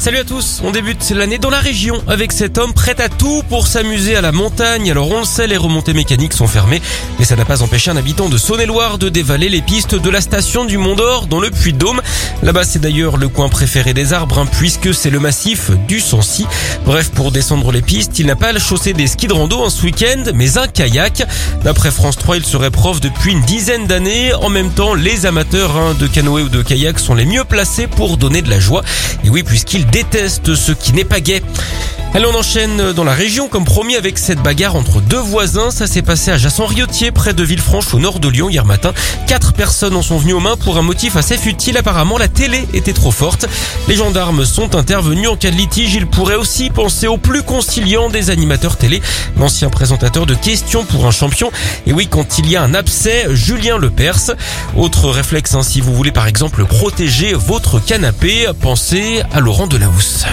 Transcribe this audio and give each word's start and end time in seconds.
Salut 0.00 0.16
à 0.16 0.24
tous, 0.24 0.62
on 0.64 0.70
débute 0.70 1.10
l'année 1.10 1.36
dans 1.36 1.50
la 1.50 1.58
région 1.58 2.02
avec 2.08 2.32
cet 2.32 2.56
homme 2.56 2.72
prêt 2.72 2.98
à 3.02 3.10
tout 3.10 3.42
pour 3.50 3.66
s'amuser 3.66 4.16
à 4.16 4.22
la 4.22 4.32
montagne. 4.32 4.90
Alors 4.90 5.10
on 5.10 5.18
le 5.18 5.26
sait, 5.26 5.46
les 5.46 5.58
remontées 5.58 5.92
mécaniques 5.92 6.32
sont 6.32 6.46
fermées, 6.46 6.80
mais 7.18 7.26
ça 7.26 7.36
n'a 7.36 7.44
pas 7.44 7.62
empêché 7.62 7.90
un 7.90 7.98
habitant 7.98 8.30
de 8.30 8.38
Saône-et-Loire 8.38 8.96
de 8.96 9.10
dévaler 9.10 9.50
les 9.50 9.60
pistes 9.60 9.94
de 9.94 10.08
la 10.08 10.22
station 10.22 10.64
du 10.64 10.78
Mont 10.78 10.96
d'Or 10.96 11.26
dans 11.26 11.38
le 11.38 11.50
Puy-de-Dôme. 11.50 12.00
Là-bas 12.42 12.64
c'est 12.64 12.78
d'ailleurs 12.78 13.18
le 13.18 13.28
coin 13.28 13.50
préféré 13.50 13.92
des 13.92 14.14
arbres 14.14 14.38
hein, 14.38 14.46
puisque 14.50 14.94
c'est 14.94 15.10
le 15.10 15.20
massif 15.20 15.70
du 15.86 16.00
Sancy. 16.00 16.46
Bref, 16.86 17.10
pour 17.10 17.30
descendre 17.30 17.70
les 17.70 17.82
pistes, 17.82 18.18
il 18.18 18.24
n'a 18.24 18.36
pas 18.36 18.52
la 18.52 18.58
chaussée 18.58 18.94
des 18.94 19.06
skis 19.06 19.26
de 19.26 19.34
rando 19.34 19.68
ce 19.68 19.82
week-end, 19.82 20.24
mais 20.34 20.56
un 20.56 20.66
kayak. 20.66 21.24
D'après 21.62 21.90
France 21.90 22.16
3, 22.16 22.38
il 22.38 22.46
serait 22.46 22.70
prof 22.70 23.02
depuis 23.02 23.32
une 23.32 23.42
dizaine 23.42 23.86
d'années. 23.86 24.32
En 24.32 24.48
même 24.48 24.70
temps, 24.70 24.94
les 24.94 25.26
amateurs 25.26 25.76
hein, 25.76 25.94
de 26.00 26.06
canoë 26.06 26.44
ou 26.44 26.48
de 26.48 26.62
kayak 26.62 26.98
sont 26.98 27.14
les 27.14 27.26
mieux 27.26 27.44
placés 27.44 27.86
pour 27.86 28.16
donner 28.16 28.40
de 28.40 28.48
la 28.48 28.60
joie. 28.60 28.82
Et 29.24 29.28
oui, 29.28 29.42
puisqu'ils 29.42 29.89
déteste 29.90 30.54
ce 30.54 30.72
qui 30.72 30.92
n'est 30.92 31.04
pas 31.04 31.20
gay. 31.20 31.42
Allez, 32.12 32.26
on 32.26 32.36
enchaîne 32.36 32.92
dans 32.92 33.04
la 33.04 33.14
région 33.14 33.46
comme 33.46 33.64
promis 33.64 33.94
avec 33.94 34.18
cette 34.18 34.42
bagarre 34.42 34.74
entre 34.74 35.00
deux 35.00 35.20
voisins. 35.20 35.70
Ça 35.70 35.86
s'est 35.86 36.02
passé 36.02 36.32
à 36.32 36.38
Jasson-Riotier, 36.38 37.12
près 37.12 37.34
de 37.34 37.44
Villefranche, 37.44 37.94
au 37.94 38.00
nord 38.00 38.18
de 38.18 38.26
Lyon, 38.28 38.50
hier 38.50 38.64
matin. 38.64 38.92
Quatre 39.28 39.52
personnes 39.52 39.94
en 39.94 40.02
sont 40.02 40.18
venues 40.18 40.32
aux 40.32 40.40
mains 40.40 40.56
pour 40.56 40.76
un 40.76 40.82
motif 40.82 41.14
assez 41.14 41.36
futile. 41.36 41.76
Apparemment, 41.76 42.18
la 42.18 42.26
télé 42.26 42.66
était 42.74 42.92
trop 42.92 43.12
forte. 43.12 43.46
Les 43.86 43.94
gendarmes 43.94 44.44
sont 44.44 44.74
intervenus 44.74 45.28
en 45.28 45.36
cas 45.36 45.52
de 45.52 45.56
litige. 45.56 45.94
Ils 45.94 46.08
pourraient 46.08 46.34
aussi 46.34 46.70
penser 46.70 47.06
au 47.06 47.16
plus 47.16 47.44
conciliant 47.44 48.08
des 48.08 48.30
animateurs 48.30 48.76
télé, 48.76 49.00
l'ancien 49.38 49.70
présentateur 49.70 50.26
de 50.26 50.34
questions 50.34 50.84
pour 50.84 51.06
un 51.06 51.12
champion. 51.12 51.52
Et 51.86 51.92
oui, 51.92 52.08
quand 52.10 52.38
il 52.38 52.50
y 52.50 52.56
a 52.56 52.62
un 52.62 52.74
abcès, 52.74 53.28
Julien 53.30 53.78
le 53.78 53.88
perce. 53.88 54.32
Autre 54.76 55.10
réflexe, 55.10 55.54
hein, 55.54 55.62
si 55.62 55.80
vous 55.80 55.94
voulez 55.94 56.12
par 56.12 56.26
exemple 56.26 56.64
protéger 56.64 57.34
votre 57.34 57.78
canapé, 57.78 58.48
pensez 58.60 59.22
à 59.32 59.38
Laurent 59.38 59.68
Delahousse. 59.68 60.24